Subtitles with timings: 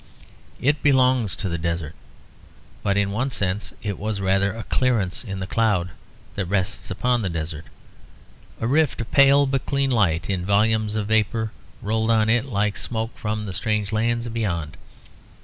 [0.59, 1.93] It belonged to the desert,
[2.81, 5.91] but in one sense it was rather a clearance in the cloud
[6.33, 7.65] that rests upon the desert;
[8.59, 11.51] a rift of pale but clean light in volumes of vapour
[11.83, 14.75] rolled on it like smoke from the strange lands beyond.